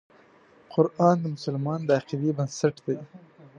[0.73, 2.97] قرآن د مسلمان د عقیدې بنسټ دی.